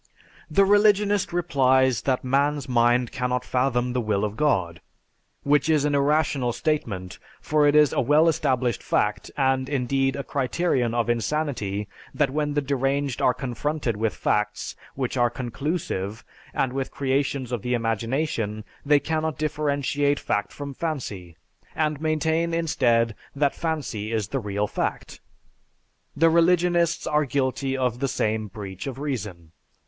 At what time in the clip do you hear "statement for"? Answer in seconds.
6.53-7.67